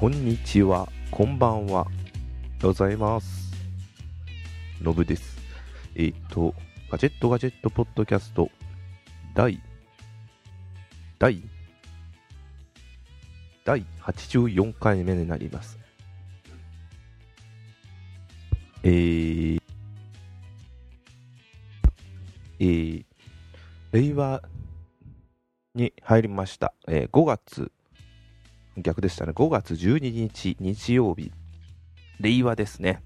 [0.00, 1.86] こんにちは、こんばんは。
[2.62, 3.52] ございます。
[4.80, 5.36] のぶです。
[5.94, 6.54] えっ、と、
[6.90, 8.48] ガジェットガジェットポッドキャスト、
[9.34, 9.60] 第、
[11.18, 11.42] 第、
[13.62, 15.78] 第84回目になります。
[18.82, 19.60] えー、
[22.58, 23.04] えー、
[23.92, 24.40] 令和
[25.74, 26.72] に入りました。
[26.88, 27.70] えー5月、
[28.76, 29.32] 逆でしたね。
[29.32, 31.32] 5月12日、日曜日。
[32.20, 33.02] 令和ですね。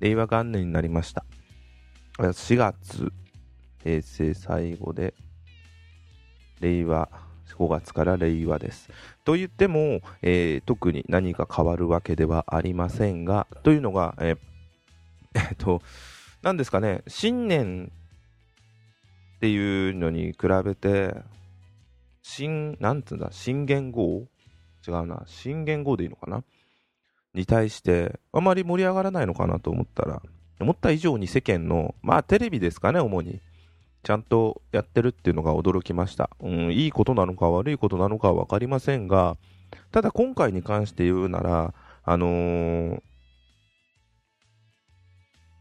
[0.00, 1.24] 令和元年になりました。
[2.18, 3.12] 4月、
[3.82, 5.14] 平成最後で、
[6.60, 7.08] 令和、
[7.58, 8.90] 5月から令和です。
[9.24, 14.38] と言っても、えー特に何か変わるわけではありませんが、というのが、えー
[15.50, 15.82] えっと、
[16.42, 17.92] なんですかね、新年
[19.36, 21.14] っていうのに比べて、
[22.22, 24.26] 新、なんつうんだ、新元号
[24.86, 26.44] 違うな、新元号でいいのかな？
[27.34, 30.22] に対して、あまり盛り上がらないのかなと思ったら、
[30.60, 33.40] 思った以上に世間の、まあテレビですかね、主に。
[34.02, 36.28] ちゃんとやってるっていうのが驚きました。
[36.40, 39.36] うん、いいことなのか悪いことなのかは分かりませんが、
[39.92, 41.72] ただ今回に関して言うなら、
[42.04, 43.02] あのー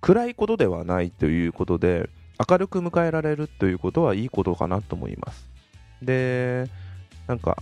[0.04, 2.10] 暗いことではないということで、
[2.50, 5.48] 明るく迎えられるということはいいことかなと思います。
[6.02, 6.66] で、
[7.28, 7.62] なんか、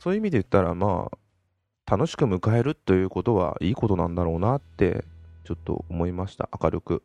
[0.00, 1.10] そういう意味で言ったら、ま
[1.86, 5.04] あ、楽しく迎えるということはいいことなんだろうなって、
[5.44, 6.48] ちょっと思いました。
[6.60, 7.02] 明るく、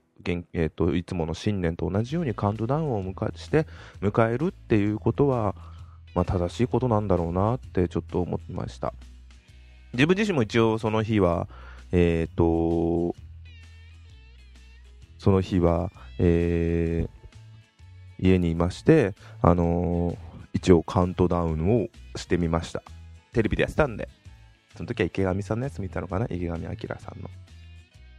[0.53, 3.67] えー、といつもの新年と同じようにカウントダウンを迎えして
[4.01, 5.55] 迎えるっていうことは、
[6.13, 8.93] まあ、正しいことなんだろうなってちょっと思いました。
[9.93, 11.49] 自分自身も一応その日は、
[11.91, 13.13] えっ、と、
[15.17, 17.25] その日は、えー
[18.17, 20.24] 家にいまして、あのー
[20.55, 22.81] 一応カウントダウンをしてみました。
[23.33, 24.07] テレビでやってたんで、
[24.77, 26.27] その時は池上さんのやつ見たのかな？
[26.29, 27.29] 池上彰さんの。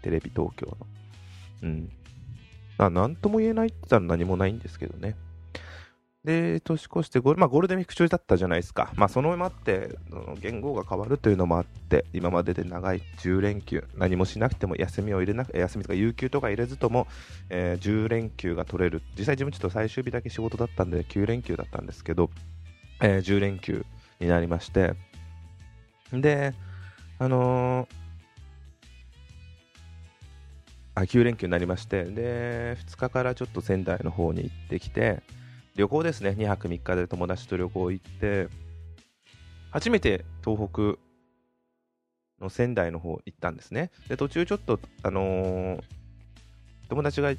[0.03, 0.77] テレビ東京の。
[1.63, 1.91] うん。
[2.77, 5.17] まあ、何とも言えないって言ったら何もないんですけどね。
[6.27, 8.91] で、年越してゴール、まあ、ゴールデンウィーク中だったじゃないですか。
[8.97, 17.07] まあ、そのもあって、その言語が変わるというのもあって、今までで長い10連休、何もしなくても休みを入れなく、休みとか有給とか入れずとも、
[17.49, 19.03] えー10連休が取れる。
[19.17, 22.29] 実際自分ちょっと最終日だけ仕事だったんで9連休だったんですけど、
[23.01, 23.87] えー10連休
[24.19, 24.95] になりまして、
[26.13, 26.55] で、
[27.21, 28.07] あのー
[30.97, 35.23] あ9連休になりまして、で、2日からちょっと仙台の方に行ってきて、
[35.77, 38.49] 旅行ですね、2泊3日で友達と旅行行って、
[39.71, 40.99] 初めて東北
[42.43, 43.91] の仙台の方行ったんですね。
[44.09, 45.83] で、途中ちょっと、あのー
[46.89, 47.33] 友達が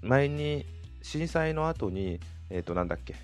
[0.00, 0.64] 前に
[1.02, 2.20] 震災の後に、
[2.50, 3.14] えっ、と、なんだっけ、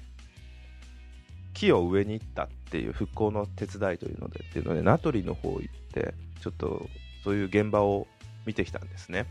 [1.54, 6.88] 木を植えに行ったっていう復興の手伝いというので、っていうので、名取の方行って、ちょっと
[7.24, 8.06] そういう現場を
[8.44, 9.26] 見てきたんですね。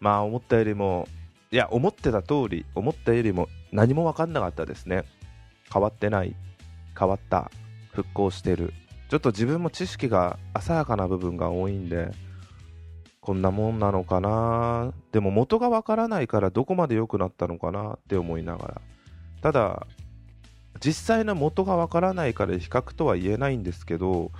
[0.00, 1.08] まあ、思ったよりも、
[1.56, 5.04] いや、思ってた通り、思ったよりも何も分かんなかったですね。
[5.72, 6.36] 変わってない、
[6.94, 7.50] 変わった、
[7.92, 8.74] 復興してる。
[9.08, 12.10] ちょっと自分も知識が浅はかな部分が多いんで、
[13.22, 18.80] こんなもんなのかなでも元がわからないからどこまで良くなったのかなって思いながら
[19.40, 19.86] ただ
[20.78, 24.30] 実際の元がわからないから比較とは言えないんですけど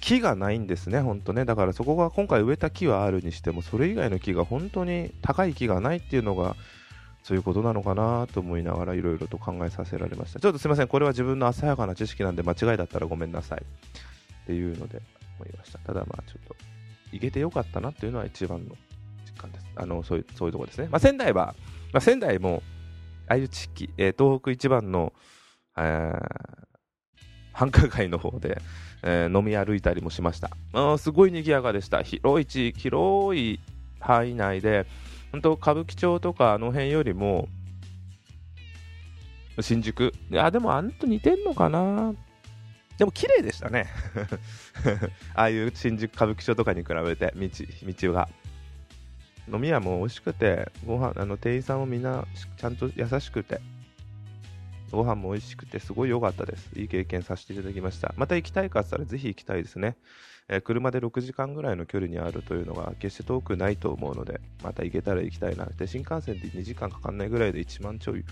[0.00, 6.56] 木がないんですね本当ねだからそこが今回植えた木はあるにしてもそれ以外の木が本当に高い木がないっていうのが
[7.22, 15.02] そういうことなのかなと思いながらいろいろと考えさせられましたちょっとすいませんこれは自分の浅はかな知識なんで間違いだったらごめんなさいっていうので
[15.38, 16.56] 思いましたただまあちょっと
[17.12, 18.74] 行けてよかったなっていうのは一番の
[19.24, 19.66] 実感です。
[19.74, 20.88] あのそういうそういうところですね。
[20.90, 21.54] まあ、仙台は、
[21.92, 22.62] まあ、仙台も、
[23.28, 25.12] ああいう地域、えー東北一番の、
[27.52, 28.60] 繁華街の方で、
[29.08, 30.50] えー飲み歩いたりもしました。
[30.72, 32.02] あーすごい賑やかでした。
[32.02, 33.60] 広い地域、広い
[34.00, 34.86] 範囲内で、
[35.30, 37.48] 本当歌舞伎町とかあの辺よりも、
[39.60, 42.14] 新宿、いや、でもあんと似てんのかな
[42.98, 43.86] でも綺麗でしたね。
[45.34, 47.48] ああいう新宿歌舞伎町とかに比べて道
[48.02, 48.28] 道が
[49.52, 53.60] 飲み屋も美味しくてご飯あの店員さんもみんなしちゃんと優しくて
[54.90, 56.70] ご飯も美味しくてすごい良かったです。
[56.78, 58.14] いい経験させていただきました。
[58.16, 59.96] また行きたいかって言ったらぜひ行きたいですね、
[60.48, 65.66] えー車で6時間ぐらいの距離にあるというのが決して遠くないと思うのでまた行けたら行きたいな。
[65.66, 68.24] で新幹線で2時間かかんないぐらいで1万ちょい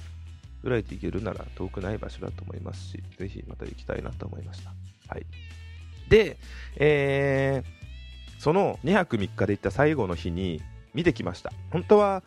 [0.63, 4.73] ぐらいで行けるなら遠くない場所だと思いますしぜひまた行きたいなと思いました。
[5.09, 5.27] はい。
[6.09, 6.37] で、
[6.77, 7.85] えー
[8.39, 10.61] その2泊3日で行った最後の日に
[10.93, 11.51] 見てきました。
[11.71, 12.23] 本当は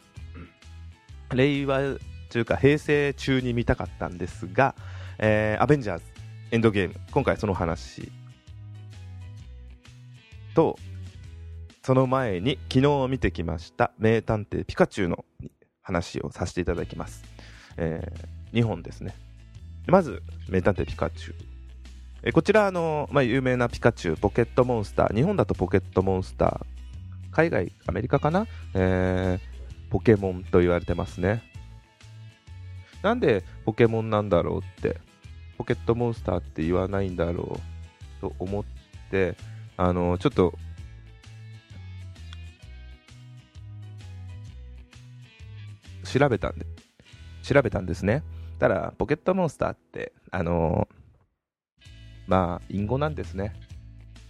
[1.31, 1.97] 令和
[2.29, 4.75] というか平成中に見たかったんですが、
[5.19, 6.03] えーアベンジャーズ
[6.51, 8.11] エンドゲーム今回その話
[10.53, 10.77] と
[11.83, 15.25] その前に昨日見てきました名探偵ピカチュウの
[15.81, 17.23] 話をさせていただきます、
[17.77, 19.15] えー、2本ですね。
[19.87, 21.35] まず名探偵ピカチュウ。
[22.23, 25.15] えこちらあの、まあ、有名なピカチュウポケットモンスター。
[25.15, 26.65] 日本だとポケットモンスター。
[27.31, 31.43] 海外アメリカかな、えー、ポケモンと言われてますね。
[33.01, 34.97] なんでポケモンなんだろうって
[35.57, 37.59] ポケットモンスターって言わないんだろ
[38.19, 38.63] うと思っ
[39.11, 39.35] て
[39.75, 40.53] あのちょっと
[46.07, 46.65] 調べたんで、
[47.43, 48.23] 調べたんですね。
[48.59, 50.87] ただ、ポケットモンスターって、あの、
[52.27, 53.53] まあ、隠語なんですね。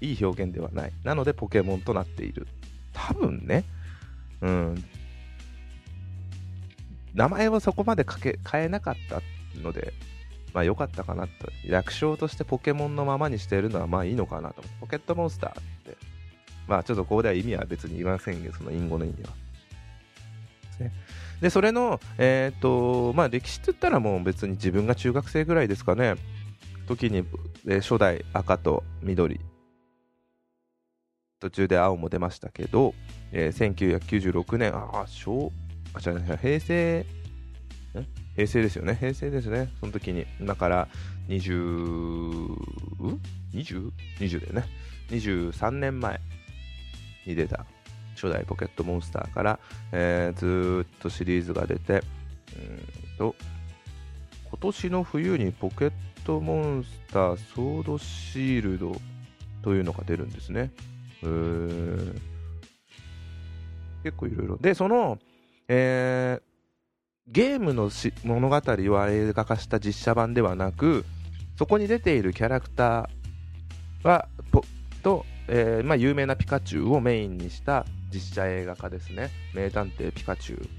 [0.01, 0.91] いい表現ではない。
[1.03, 2.47] なので、ポケモンとなっている。
[2.93, 3.63] 多分ね、
[4.41, 4.83] うん。
[7.13, 9.21] 名前をそこまでけ変えなかった
[9.61, 9.93] ので、
[10.53, 11.31] まあ良かったかなと。
[11.65, 14.63] 略称としてポケモンのままにしているのはまあいいのかなと。
[14.79, 15.97] ポケットモンスターって。
[16.67, 19.29] まあちょっとここでは意味は別に言いませんけど、その隠語の意味は。
[20.79, 20.91] ね。
[21.41, 26.15] で、それの、えっ、ー、と、まあ歴史って言ったらもう別に自分が中学生ぐらいですかね。
[26.87, 27.17] 時に、
[27.67, 29.39] えー、初代赤と緑。
[31.39, 32.95] 途中で青も出ましたけど、
[33.31, 35.51] えー、1996年、ああ、小、
[35.93, 37.05] あ、違う、平成、
[38.35, 38.95] 平成ですよね。
[38.95, 39.69] 平成ですね。
[39.79, 40.25] その時に。
[40.41, 40.87] だから、
[41.27, 42.55] 20、
[43.53, 44.65] 20?20 20だよね。
[45.09, 46.19] 23年前
[47.25, 47.65] に出た
[48.15, 49.59] 初代ポケットモンスターから、
[49.91, 52.03] えー、ずっとシリーズが出て、うん
[53.17, 53.35] と、
[54.49, 55.91] 今年の冬にポケッ
[56.25, 58.95] トモンスターソードシールド
[59.63, 60.71] というのが出るんですね。
[64.03, 64.57] 結構いろいろ。
[64.57, 65.19] で、その、
[65.69, 66.41] えー、
[67.27, 67.89] ゲームの
[68.23, 71.05] 物語は映画化した実写版ではなく、
[71.57, 74.29] そこに出ているキャラクターは、
[75.03, 79.29] と、えー、まあ、有名なピカチュウをメインにした実写映画化ですね。
[79.53, 80.69] 名探偵ピカチュウ。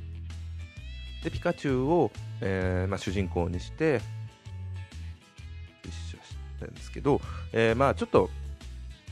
[1.25, 4.01] で、ピカチュウを、えー、まあ、主人公にして、
[5.85, 7.21] 実写したんですけど、
[7.53, 8.31] えー、まあちょっと、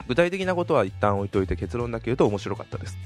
[0.09, 2.97] 具体的なことは一旦置いといて結論だけ言うと面白かったです。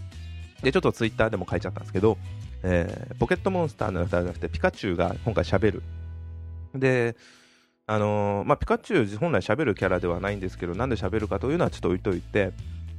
[0.62, 2.18] で、ちょっとツイッターでも書いちゃったんですけど、
[2.62, 5.82] えー、ポケットモンスターの歌じゃなくてピカチュウが今回喋る。
[6.74, 7.16] で、
[7.86, 12.52] あのー、まあ、ピカチュウ本来喋るキャラではないんですけど、なんで喋るかというのはちょっと置いといて、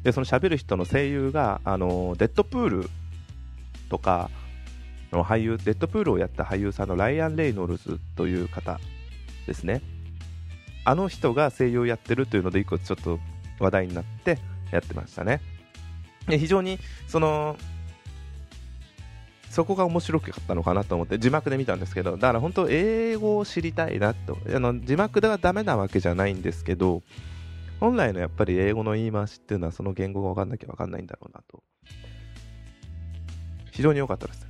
[0.03, 2.89] で、その喋る人の声優が、あのー、デッドプール
[3.89, 4.29] とか
[5.11, 8.79] の俳優、デッドプールをやった俳優さんのライアン・レイノルズという方
[9.47, 9.81] ですね。
[10.83, 13.19] あの人が声優をやってるというので、一個ちょっと
[13.59, 14.39] 話題になって
[14.71, 15.39] やってましたね。
[16.27, 17.55] で非常に、その、
[19.51, 24.38] そこが面白かったのかなと思って字幕で見たんですけど、だから本当英語を知りたいなと。
[24.48, 27.03] あの字幕ではダメなわけじゃないんですけど、
[27.81, 31.62] 本来のやっぱり英語の言い回しっていうのはその言語が分かんなきゃ分かんないんだろうなと。
[33.71, 34.48] 非常に良かったです。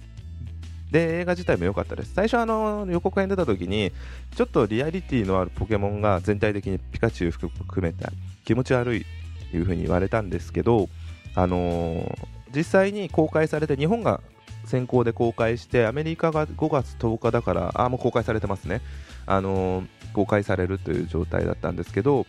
[0.92, 2.14] で、映画自体も良かったです。
[2.14, 3.92] 最初あの予告編出た時に、
[4.36, 7.52] ちょっとリアリティのあるポケモンが全体的にピカチュウ含
[7.82, 8.06] めて
[8.46, 9.06] 気持ち悪い
[9.50, 10.90] という風に言われたんですけど、
[11.34, 14.22] あのー、実際に公開されて日本が
[14.66, 18.82] 先行で公開してアメリカが5月10日だからあもう公開されてますね、
[19.26, 22.26] あのー、公開されるという状態だったんですけど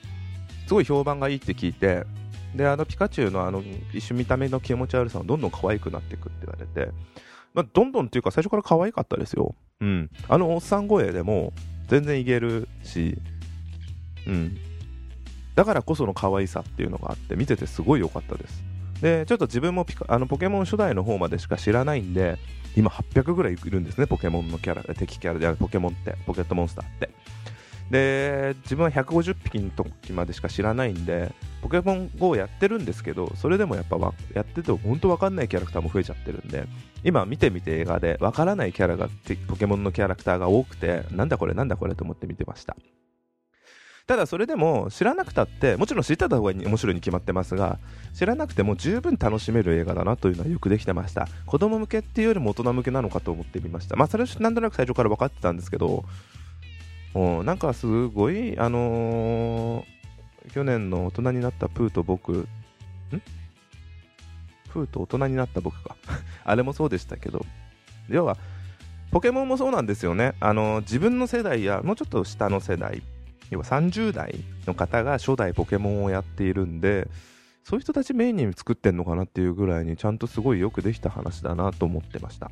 [0.67, 2.05] すごい評判がいいって聞いて
[2.55, 3.63] であのピカチュウのあの
[3.93, 6.93] 一瞬見た目の気持ち悪さがどんどん可愛くなっていくって言われて、
[7.55, 11.53] まあ、どんどんっていうか最初から可愛かったですよ、うん、あのおっさん声でも
[11.89, 13.17] 全然いけるし、
[14.27, 14.57] うん、
[15.55, 18.72] だからこその可愛さっていうのがあって見ててすごい良かったです。
[19.03, 22.39] でちょっと自分もあのポケモン初代の方までしか知らないんで
[22.77, 27.11] 今800ぐらいいるんですねポケモンのキャラ敵キャラであるポケモンってポケットモンスターって。
[27.91, 31.31] で自分は150匹の時までしか知らないんで
[31.61, 33.99] ポケモン GO やってるんですけどそれでもやっぱ
[34.33, 36.65] やってて本当わかんないキャラクターも増えちゃってるんで
[37.05, 39.11] 今見てみて映画でわからないキャラが
[39.47, 42.77] ポケモンのキャラクターが多くてなんだこれなんだこれと思って見てました。
[44.07, 47.79] ただそれでも知らなくたってもちろん知ってた方が面白いに決まってますが
[48.13, 51.29] 知らなくても十分楽しめる映画だなというのはよくできてました。
[51.47, 53.97] 子供向けっていうよりも大人向けなのかと思ってみました。
[53.97, 56.05] まあそれはなんとなく最初から分かってたんですけど
[57.15, 62.49] なんかすごいあのー、去年の大人になったプーと僕ん？
[64.71, 65.97] プーと大人になった僕か。
[66.45, 67.45] あれもそうでしたけど。
[68.09, 68.37] 要は
[69.11, 70.35] ポケモンもそうなんですよね。
[70.41, 73.03] あのー、自分の世代やもうちょっと下の世代。
[73.53, 74.35] 要は30代
[74.67, 77.09] の方が初代ポケモンをやっているんで、
[77.65, 82.51] そういう人たちメインに作ってんのかなっていうぐらいにちゃんとすごいよくできた話だなと思ってました。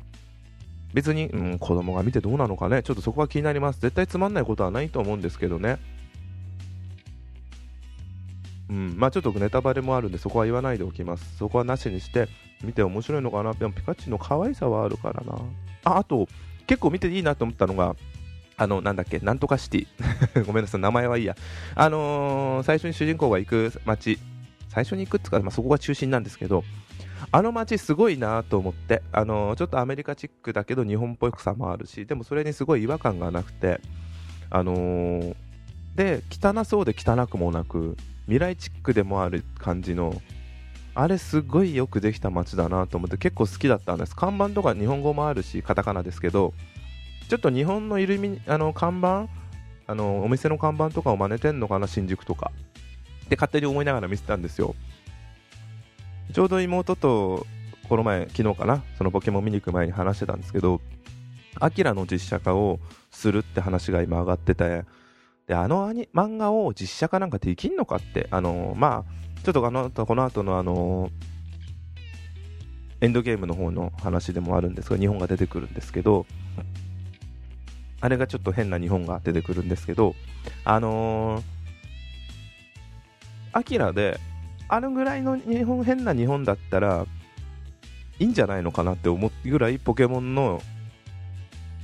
[0.93, 3.81] 別に、うん、子供が見てどうなのかね、ちょっとそこは気になります。
[3.81, 5.79] 絶対つまんないことはないと思うんですけどね。
[8.69, 12.29] うん、まあちょっとネタバレもあるんでそこは言わないでおきますそこはなしにして
[12.63, 15.37] 見て面白いのかなでもピカチュウの可愛さはあるからな
[15.83, 16.27] ああと
[16.67, 17.97] 結構見ていいなと思ったのが
[18.61, 19.87] あのなんだっけなんとかシティ。
[20.45, 21.35] ごめんなさい名前はいいや。
[21.73, 24.19] あのー最初に主人公が行く街。
[24.69, 26.63] 最初に行くっつうか、まあ、そこが中心なんですけど
[27.29, 33.81] あの街すごいなと思って、あのーちょっとアメリカチックだけど日本っぽくさもあるしでもそれにすごい違和感がなくて。
[34.51, 35.35] あのー
[35.95, 40.21] で汚そうで汚くもなく未来チックでもある感じの
[40.95, 44.15] あれすごいよくできた街だなと思って結構好きだったんです。
[44.15, 46.53] 看板とか日本語もあるしカタカナですけど
[47.31, 49.29] ちょっと日本のイルミあの看板？
[49.87, 52.51] あのお店の看板とかを真似てんのかな新宿とか。
[53.23, 54.75] って勝手に思いながら見てたんですよ。
[56.33, 57.47] ちょうど妹と
[57.87, 60.81] この前昨日かなそのポケモン見に行く前に話してたんですけど
[61.57, 64.83] アキラの実写化をするって話が今上がってて
[65.47, 71.09] であのアニ漫画を実写化なんかできんのかってあのまあちょっとあのこの後のあの
[72.99, 76.25] エンドゲームの方の話でもあるんですが日本が出てくるんですけど
[78.01, 80.15] あれがちょっと変な日本が出てくるんですけど
[80.65, 81.61] あのー
[83.53, 84.19] アキラで
[84.69, 87.05] あのぐらいの日本変な日本だったら
[88.19, 90.61] いいんじゃないのかなって思うぐらいポケモンの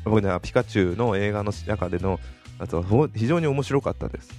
[0.06, 2.20] 僕ねピカチュウの映画の中での
[2.60, 4.30] あとほ非常に面白かったです。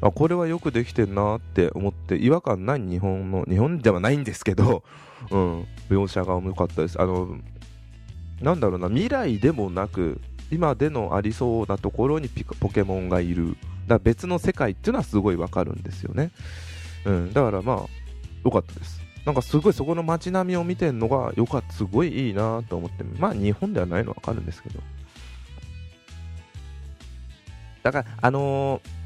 [0.00, 4.82] あこれはよくできてんなって思って違和感ない日本の日本ではないんですけど、
[5.30, 7.00] うん、描写が面白かったです。
[7.00, 7.38] あの
[8.40, 13.56] なんだろうな未来でもなく今でのありそうなところにピカポケモンがいる。
[13.86, 16.32] だ別の世界っていうのはすごいわかるんですよね、
[17.04, 17.78] うん、だからまあ
[18.44, 19.00] 良かったです。
[19.24, 21.72] なんかすごいそこの街並みを見てるのがよかった。
[21.72, 23.04] すごいいいなと思って。
[23.18, 24.80] まあ日本ではないのわかるんですけど。
[27.82, 28.96] だからあのー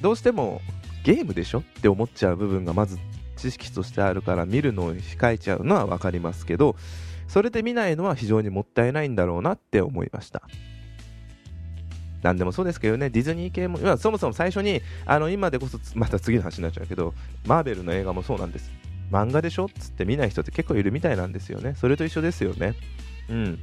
[0.00, 0.60] どうしても
[1.04, 2.98] ゲームでしょって思っちゃう部分がまず
[3.36, 6.76] 知識としてあるから見るのを控えちゃうのは分かりますけど
[7.30, 10.42] それで見ないのは非常にもったいないんだろうなって思いました。
[12.22, 17.14] なんでもそうですけどねディズニー系もそもそも最初にあの今でこそまた次の話になっちゃうけど
[17.46, 18.70] マーベルの映画もそうなんです。
[19.12, 21.74] 漫画でしょっつって見ない人って結構いるみたいなんですよね。
[21.76, 22.74] それと一緒ですよね。
[23.28, 23.58] うん。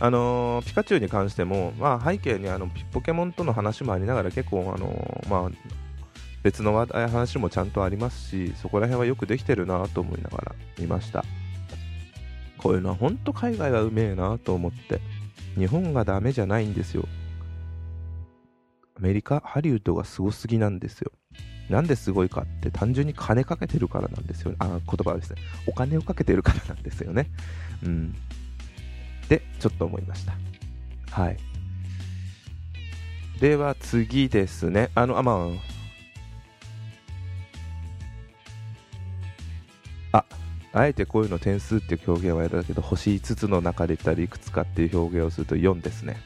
[0.00, 5.50] あのーピカチュウに関しても、まあ、背景にあのポケモンとの話もありながら結構、あのーまあ、
[6.42, 11.24] 別の話題話もちゃんとありますしそこら辺はよくできてるなと思いながら見ました。
[12.58, 15.00] こういうのは本当海外はうめえなと思って
[15.56, 17.08] 日本がダメじゃないんですよ。
[18.96, 21.12] アメリカハリウッドがすごすぎなんですよ。
[21.70, 24.50] なんですごいかって単純に金かけてるからなんですよ。
[24.50, 25.40] ねあ言葉ですね。
[25.66, 27.30] お金をかけてるからなんですよね。
[27.84, 28.14] うん。
[29.24, 30.32] ってちょっと思いました。
[31.10, 31.36] はい。
[33.40, 34.90] では次ですね。
[34.94, 35.48] あのあま
[40.12, 40.18] あ。
[40.18, 40.24] あ
[40.72, 46.16] あえてこういうの点数っていう表現はやだけど星5つの中で言ったらいくつかっていう表現をすると4ですね、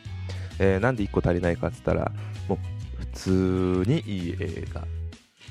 [0.58, 2.12] えーなんで1個足りないかって言ったら
[2.48, 2.58] もう
[2.98, 4.84] 普通にいい映画。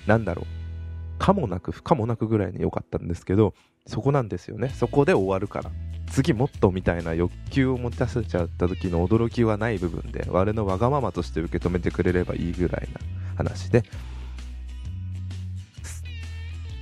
[0.07, 1.19] なんだろう。
[1.19, 3.53] かもなく不可もなくぐらいに良かったんですけど
[3.86, 4.69] そこなんですよね。
[4.69, 5.71] そこで終わるから。
[6.12, 13.00] 次もっとみたいな欲求を持たせちゃった時の驚きはない部分で我のわがままとして受け止めてくれればいいぐらいな
[13.38, 13.83] 話で、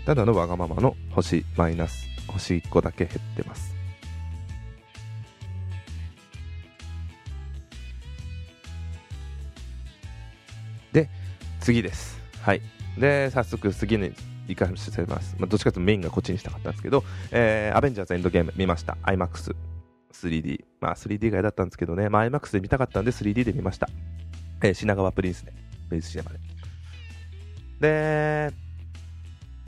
[0.09, 3.75] ただのわがままの星マイナス星1個だけ減ってます。
[10.91, 11.07] で
[11.59, 12.19] 次です。
[12.41, 12.61] はい。
[12.97, 14.11] で早速次に
[14.47, 18.97] 行かせます、まあ、どっちかというとメインがこっちにしたかったんですけど、えーアベンジャーズエンドゲーム見ました。
[19.03, 23.87] iMAX3D まあ 3D 外だったんですけどね、まあ、iMAX で見たかったんで 3D で見ました、
[24.63, 25.53] えー品川プリンスで
[25.87, 26.39] ベースシネマで。
[27.79, 28.68] で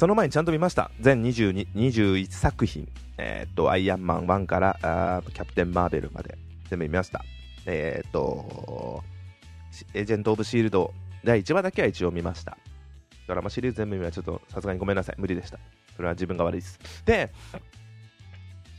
[0.02, 0.90] その前にちゃんと見ました。
[1.00, 2.90] 全22 21作品。
[3.20, 6.40] えーっとアイアンマン1からキャプテン・マーベルまで。
[6.72, 7.24] 全部見ました。
[7.68, 9.04] えーっと
[9.94, 10.92] エージェント・オブ・シールド。
[11.24, 12.58] 第1話だけは一応見ました。
[13.28, 15.16] ドラマシリーズ全部見はちょっとさすがにごめんなさい。
[15.20, 15.60] 無理でした。
[15.96, 16.80] それは自分が悪いです。
[17.06, 17.32] で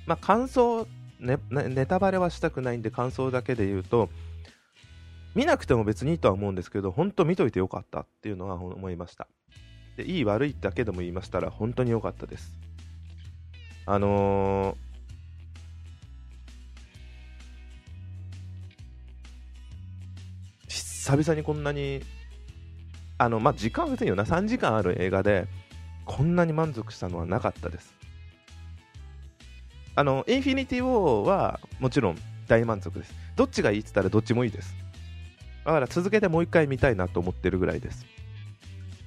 [0.06, 0.88] まあ感想
[1.20, 1.38] ネ
[1.86, 4.10] タバレはしたくないんで感想だけで言うと
[5.36, 9.28] 見なくても別にいいとは思うんですけど本当見といてよかったっていうのは思いました。
[9.96, 12.52] でいい悪いだけでも言いましたら本当に良かったです。
[13.86, 14.92] あのー
[20.68, 22.00] 久々にこんなに
[23.18, 25.48] あのまあ時間は別によな3時間ある映画で
[26.04, 27.92] こんなに満足したのはなかったです。
[29.94, 33.12] あのインフィニティ・ウォーはもちろん大満足です。
[33.34, 34.74] どっちがいいって言ったらどっちもいいです。
[35.64, 38.06] だから続けてもう一回見たいなと思ってるぐらいです。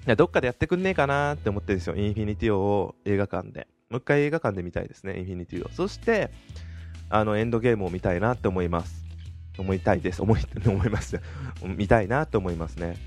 [0.06, 3.68] やどっかでやってくんねえかなって思ってるんですよ、インフィニティを映画館で。
[3.90, 5.70] もう一回映画館で見たいですね、インフィニティを。
[5.72, 6.32] そして、
[7.10, 9.06] あの、エンドゲームを見たいなって思います。
[9.58, 10.22] 思いたいです。
[10.22, 11.20] 思い、 思います。
[11.64, 12.98] 見たいなって思いますね。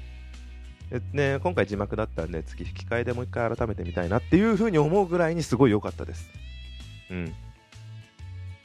[1.13, 6.31] ね、今回字幕だったんで、次引き換えでもう一回改めて見たいなっていう風に思うぐらいにすごい良かったです。
[7.11, 7.35] うん。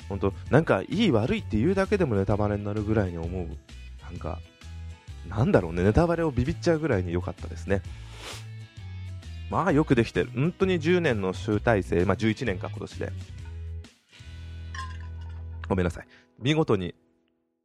[0.08, 3.48] 本当なんかいい悪いって言うだけでもネタバレになるぐらいに思う。
[4.04, 4.40] なんか、
[5.28, 7.82] なんだろうね、ネタバレをビビっちゃうぐらいに良かったですね。
[9.53, 10.31] まあよくできてる。
[10.33, 13.13] 本当に10年の集大成、まあ11年か今年で。
[15.69, 16.07] ごめんなさい。
[16.39, 16.95] 見事に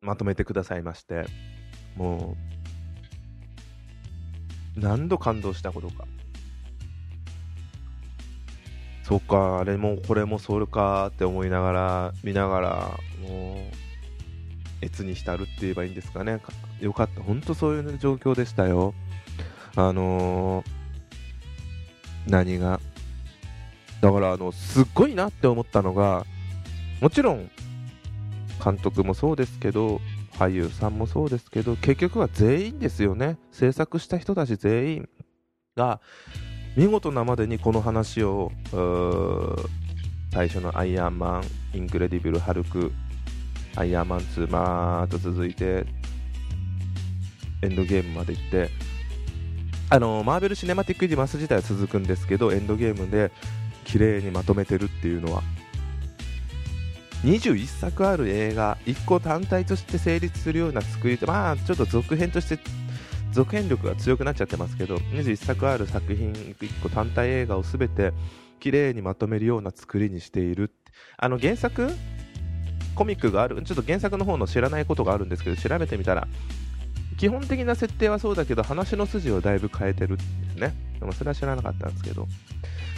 [0.03, 1.25] まとめてくださいまして、
[1.97, 2.37] も
[4.77, 6.05] う、何度感動したことか。
[9.03, 13.63] そっか、あれもこれもそれかって思いながら、見ながら、も
[14.83, 16.39] う、越に浸るって言えばいいんですかね。
[16.81, 17.23] よかった。
[17.23, 18.93] 本当そういう状況でしたよ。
[19.75, 20.78] あのー、
[22.29, 22.81] 何が。
[24.01, 26.25] だから、あの、すっごいなって思ったのが、
[27.01, 27.51] もちろん、
[28.63, 30.01] 監督もそうですけど
[30.33, 35.09] 俳優さんもそうですけど結局は全員ですよね制作した人たち全員
[35.77, 36.01] が
[36.77, 38.53] 見事なまでにこの話を
[40.33, 41.41] 最初のアイアンマ
[41.75, 42.93] ンインクレディブル・ハルク
[43.77, 45.87] アイアンマン2まーっと続いて
[47.63, 48.71] エンドゲームまで行って
[49.91, 53.33] あのマーベル・シネマティック・ユニバース自体は続くんですけどエンドゲームで
[53.85, 55.43] 綺麗にまとめてるっていうのは。
[57.25, 62.61] 21作ある映画1個単体として成立するような作りまあちょっと続編として
[63.33, 68.13] 続編力が強くなっちゃってますけど21作ある作品1個単体映画を全て
[68.61, 70.71] 綺麗にまとめるような作りにしている。
[71.17, 71.91] あの原作？
[72.95, 73.61] コミックがある？
[73.63, 76.29] ちょっと原作の方の知らないことがあるんですけど調べてみたら
[77.19, 80.75] 基本的な設定はそうだけど話の筋をだいぶ変えてるんですね。
[81.01, 82.27] でもそれは知らなかったんですけど。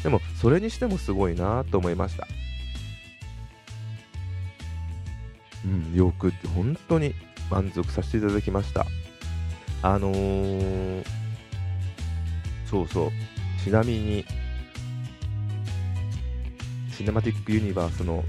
[0.02, 2.26] でもそれにしてもすごいなと思いました。
[5.64, 7.14] うん、よく本当に
[7.50, 8.86] 満足させていただきました。
[9.82, 11.04] あのー、
[12.66, 13.10] そうそう。
[13.62, 14.24] ちなみに
[16.90, 18.24] シネマティックユニバースの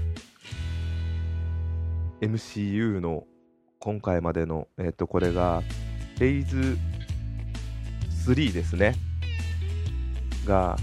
[2.20, 3.24] MCU の
[3.78, 5.62] 今回までの、えっ、と、これが
[6.18, 6.78] フェーズ
[8.30, 8.94] 3ですね
[10.46, 10.76] が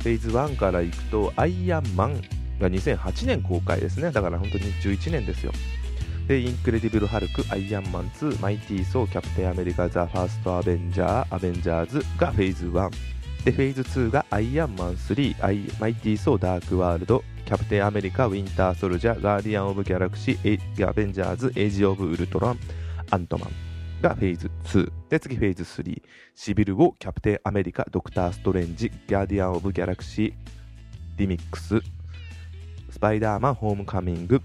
[0.00, 2.22] フェーズ1からいくとアイアンマン
[2.60, 4.10] が2008年公開ですね。
[4.12, 5.52] だから本当に11年ですよ。
[6.28, 12.90] で、インクレディブル・ハルク、アイアンマン2、マイティー・ソー、キャプテン・アメリカ、ザ・ファースト・アベンジャー、アベンジャーズがフェーズ1。
[13.44, 22.58] で、フェーズ2がアイアンマン3、アイマイティー・ソー、ダーク・ワールド、キャプテン・アメリカ、ウィンター・ソルジャー、ガーディアン・オブ・ギャラクシー、アベンジャーズ、エイジ・オブ・ウルトラン、
[23.10, 23.65] アントマン。
[24.02, 24.92] がフェーズ2。
[25.08, 26.02] で、次フェーズ3。
[26.34, 30.32] シビル・ウォー、キャプテン・アメリカ、ドクター・ストレンジ、ガーディアン・オブ・ギャラクシー、
[31.16, 31.80] リミックス、
[32.90, 34.40] スパイダーマンホームカミング、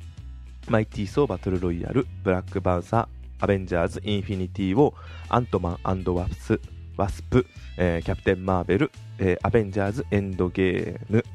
[0.70, 4.94] マイティーソーバトルロイヤル、ブラックパンサー、アベンジャーズ、インフィニティ・ウォー、
[5.30, 6.60] アントマンワス
[6.98, 7.46] ワスプ、
[7.78, 11.26] えー、キャプテン・マーベル、えー、アベンジャーズ・エンドゲーム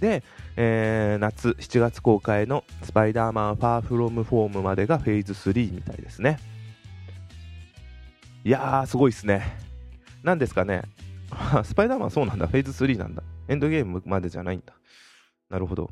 [0.00, 0.22] で、
[0.56, 6.38] えー、夏7月公開のスパイダーマンファーフロムホームまでがフェーズ3みたいですね
[8.44, 9.56] いやーすごいっすね
[10.22, 10.82] 何ですかね
[11.64, 14.74] スパイダーマンそうなんだフェーズ3なんだエンドゲームまでじゃないんだ
[15.48, 15.90] なるほど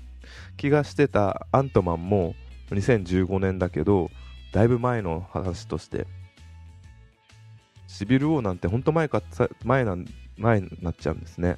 [0.58, 2.36] 気がしてたアントマンも
[2.72, 4.10] 2015年だけど
[4.54, 6.08] だいぶ前の話として
[7.88, 9.22] シビル王なんて本当前か
[9.64, 9.98] 前な
[10.38, 11.58] 前になっちゃうんですね。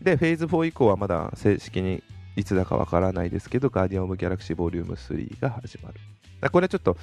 [0.00, 2.02] でフェーズ4以降はまだ正式に
[2.36, 6.50] いつだかわからないですけどガーディアン・オブ・ギャラクシーボリューム3が始まる。
[6.50, 6.96] これちょっと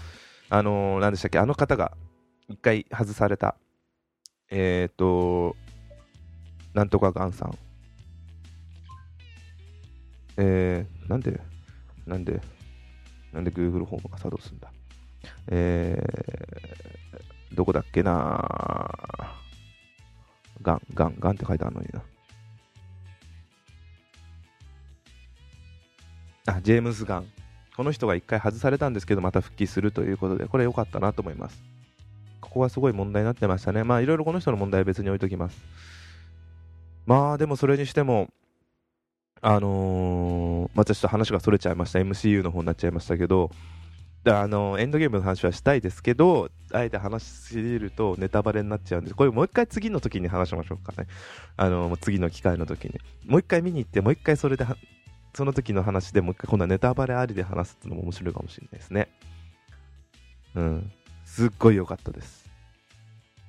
[0.49, 1.39] あのー、何でしたっけ？
[1.39, 1.93] あの方が
[2.47, 3.55] 一回外された。
[4.49, 5.55] えっ、ー、と
[6.73, 7.57] なんとかガンさん
[10.37, 11.39] えー、なんで
[12.05, 12.41] なんで
[13.33, 14.71] なんで Google ホームが作動するんだ
[15.47, 19.37] えー、どこだっけな
[20.61, 22.01] ガン、ガン、ガンって書いてあるのにな。
[26.47, 27.25] あ、ジェームズ・ガン。
[27.75, 31.63] この人が一回外されたんですけど、また復帰するということで、これ良かったなと思います。
[32.39, 33.83] ここはすごい問題になってましたね。
[33.83, 35.57] まあ、いろいろこの人の問題は別に置いときます。
[37.11, 38.29] まあ、でもそれにしても、
[39.41, 41.99] あのー、またちょっと話がそれちゃいました。
[41.99, 43.51] MCU の方になっちゃいましたけど、
[44.23, 51.09] あのエンドゲームの話はしたいですけど、あえて話しすぎるとネタバレになっちゃうんで、これもう一回次の時に話しましょうかね。
[51.57, 52.97] あの次の機会の時に。
[53.25, 54.65] もう一回見に行って、もう一回それで、
[55.35, 59.09] その時の話でもう一回今度はネタバレありで話すっていうのも面白いかもしれないですね。
[60.55, 60.91] うん。
[61.25, 62.49] すっごい良かったです。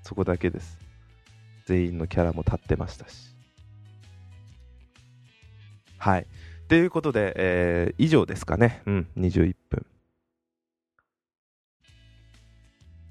[0.02, 0.80] そこだけです。
[1.66, 3.31] 全員のキャラも立ってましたし。
[6.02, 6.26] はい。
[6.66, 8.82] ということで、えー、以上ですかね。
[8.86, 9.86] うん、21分。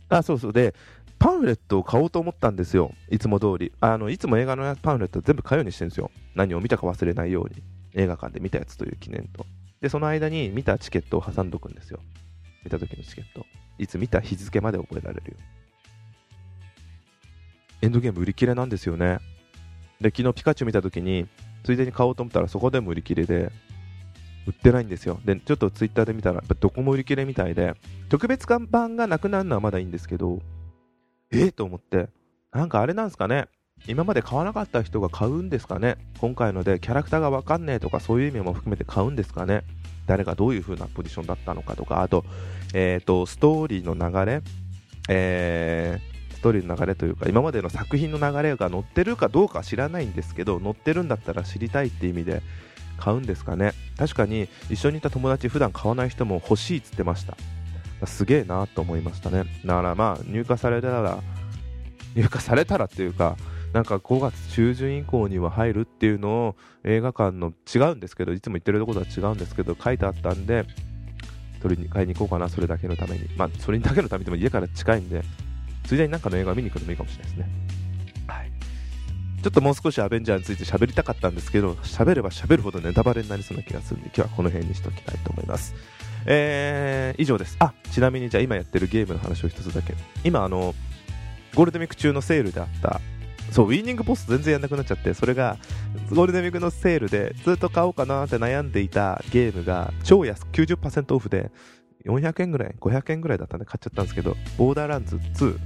[0.10, 0.54] あ、そうそう。
[0.54, 0.76] で、
[1.18, 2.94] パンフレットを買おうと思ったんですよ。
[3.10, 3.72] いつも通り。
[3.80, 6.12] あの、いつも映画のパンフレット全部買うようにしてるんですよ。
[6.36, 7.64] 何を見たか忘れないように。
[7.94, 9.46] 映画館で見たやつという記念と。
[9.80, 12.02] で、その間に見たチケットを挟んどくんですよ。
[12.66, 13.46] 見た時のチケット。
[13.78, 15.38] いつ見た日付まで覚えられるよ。
[17.84, 19.20] エンドゲーム売り切れなんですよね。
[20.02, 21.30] で、昨日ピカチュウ見た時に、
[21.64, 23.52] ついでに買おうと思ったらそこでも売り切れで、
[24.48, 25.20] 売ってないんですよ。
[25.24, 27.76] で、ちょっとツイッターで見たら、どこも売り切れみたいで、
[28.10, 30.40] 特別版がなくなるのはまだいいんですけど、
[31.32, 32.10] え、と思って、
[32.52, 33.48] なんかあれなんですかね、
[33.88, 39.64] 今まで買わなかった人が買うんですかね、今回のでキャラクターがわかんねえとか、そういう意味も含めて買うんですかね、
[40.08, 42.26] 誰がどういう風なポジションだったのかとか、あと、
[42.74, 44.42] えっ、ー、と、ストーリーの流れ、
[45.10, 46.11] えー、
[46.42, 52.42] ストーリーの流れというか、今までの作品の流れが載ってるかどうか知らないんですけど、載ってるんだったら知りたいって意味で、
[52.98, 53.74] 買うんですかね。
[53.98, 57.36] 確かに一緒にいた友達普段買わない人も欲しいっつってました。
[58.08, 59.44] すげえなと思いましたね。
[59.66, 61.20] だからまあ入荷されたら
[62.16, 63.38] 入荷されたらっていうか
[63.74, 70.66] なんか5月中旬以降には入るっていうのを映画館の違うんですけどいつも言ってるところとは違うんですけど書いてあったんで
[71.62, 73.28] 取りに買いに行こうかなそれだけのために。
[73.36, 75.24] まあそれだけのためにも家から近いんで
[75.84, 77.50] ついでになんかの映画見に行くのもいいかもしれないですね
[78.28, 78.52] はい
[79.42, 85.74] ちょっともう少しアベンジャーについて喋りたかったんですけど、喋れば喋るほどネタバレになりそうな気がするんで、今日はこの辺にしておきたいと思います。
[86.28, 87.56] えー、以上です。
[87.58, 89.96] あ、ちなみにじゃあ今やってるゲームの話を一つだけ。
[90.24, 90.76] 今あの、
[91.56, 93.02] ゴールデンウィーク中のセールであった、
[93.52, 95.58] そう、ウィーニングポスト全然やんなくなっちゃって、それが、
[96.12, 101.52] ゴールデンウィークのセールでずっと買おうかなって悩んでいたゲームが、超安、90%オフで、
[102.06, 105.58] 400円ぐらい、500円ぐらいだったんで買っちゃったんですけど、ボーダーランズ2、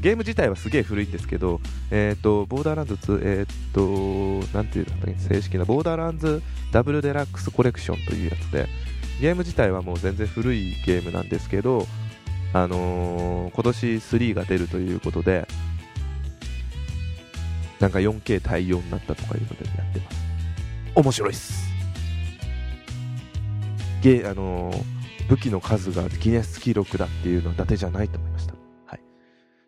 [0.00, 6.42] ゲーム自体はすげえ古いんですけど、えっ、ー、と、ボーダーランズ2、えっ、ー、と、なんていうんだっけ、正式な、ボーダーランズ
[6.72, 8.66] ダブルデラックスコレクションというやつで、
[9.20, 11.86] ゲーム自体はもう全然古いゲームなんですけど、
[12.52, 15.48] あのー、今年3が出るということで、
[17.80, 20.18] なんか 4K 対応になったとかいうのでやってます。
[20.94, 21.67] 面白いっす。
[24.02, 24.72] ゲあの、
[25.28, 28.54] 武器の数がギネス記録だっていうのは伊達じゃないと思いました。
[28.86, 29.00] はい。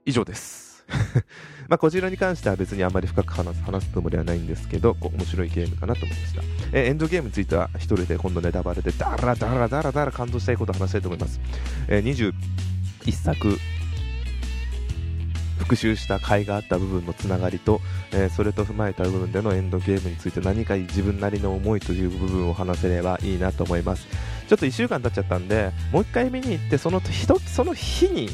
[0.07, 0.71] 以上です。
[1.69, 6.43] まあこちらに関しては別にあまり深く話す話すつもりはないんですけど、面白いゲームかなと思いました。
[6.73, 11.41] えー、エンドゲームについては1人で今度ネタバレでダラダラダラダラ感動したいことを話したいと思います。
[11.89, 12.33] えー、
[13.05, 13.59] 21作
[15.61, 17.81] 復習した甲斐があった部分のつながりと、
[18.13, 24.07] えー、それと踏まえた部分でのエンドゲームについて何か自分なりの思いという部分を話せればいいなと思います
[24.49, 27.01] ちょっと1週間経っちゃったんでもう1回見に行ってその
[27.47, 28.29] その日に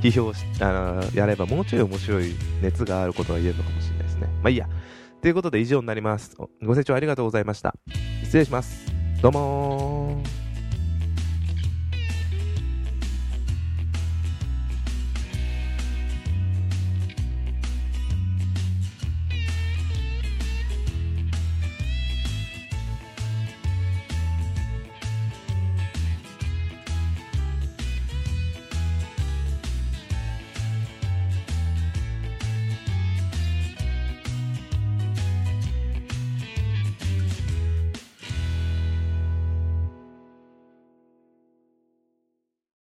[0.00, 4.26] 批評しあやればもうちょい面白い熱があることが言えるのかもしれないですね。
[4.42, 4.68] まあいいや。
[5.20, 6.34] ということで以上になります。
[6.36, 7.74] ご清聴ありがとうございました。
[8.24, 8.86] 失礼します。
[9.20, 10.22] どうも